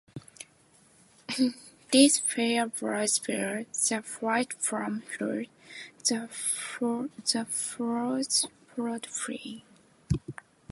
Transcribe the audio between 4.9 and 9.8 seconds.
flew, the furrow followed free.